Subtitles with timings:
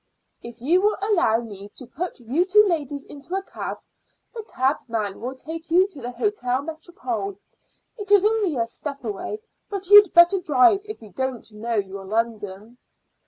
[0.41, 3.77] "If you will allow me to put you two ladies into a cab,
[4.33, 7.37] the cabman will take you to the Hôtel Métropole.
[7.99, 12.79] It's only a step away, but you'd better drive if you don't know your London."